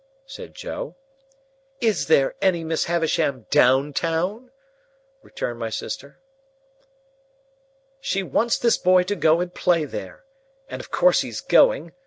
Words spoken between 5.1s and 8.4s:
returned my sister. "She